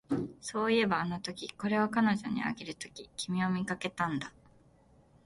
[0.39, 4.33] そういえば、あのとき、これを彼女にあげるとき、君を見かけたんだ